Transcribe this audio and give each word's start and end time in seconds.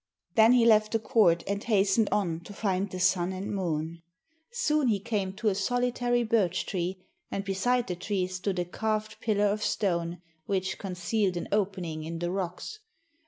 Then 0.33 0.53
he 0.53 0.65
left 0.65 0.93
the 0.93 0.99
court 0.99 1.43
and 1.45 1.63
hastened 1.63 2.09
on 2.11 2.39
to 2.45 2.53
find 2.53 2.89
the 2.89 2.99
Sun 2.99 3.33
and 3.33 3.53
Moon. 3.53 4.01
Soon 4.51 4.87
he 4.87 4.99
came 4.99 5.31
to 5.33 5.47
a 5.49 5.53
solitary 5.53 6.23
birch 6.23 6.65
tree, 6.65 7.05
and 7.29 7.43
beside 7.45 7.85
the 7.85 7.95
tree 7.95 8.25
stood 8.25 8.57
a 8.57 8.65
carved 8.65 9.19
pillar 9.21 9.45
of 9.45 9.61
stone, 9.61 10.19
which 10.47 10.79
concealed 10.79 11.37
an 11.37 11.47
opening 11.51 12.03
in 12.03 12.17
the 12.17 12.31
rocks. 12.31 12.79